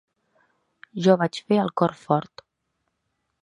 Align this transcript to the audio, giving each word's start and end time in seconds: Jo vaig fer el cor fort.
Jo 1.07 1.15
vaig 1.23 1.39
fer 1.51 1.59
el 1.65 1.69
cor 1.83 1.95
fort. 2.01 2.45